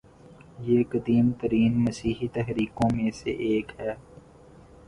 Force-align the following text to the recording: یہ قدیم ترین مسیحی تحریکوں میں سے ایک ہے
یہ 0.59 0.83
قدیم 0.89 1.29
ترین 1.41 1.73
مسیحی 1.83 2.27
تحریکوں 2.33 2.89
میں 2.95 3.11
سے 3.13 3.31
ایک 3.49 3.71
ہے 3.79 3.93